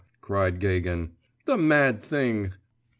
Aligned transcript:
cried 0.19 0.59
Gagin; 0.59 1.11
'the 1.45 1.59
mad 1.59 2.01
thing. 2.01 2.53